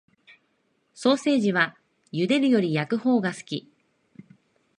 [0.95, 1.77] ソーセージは
[2.11, 3.71] 茹でるより焼くほうが好き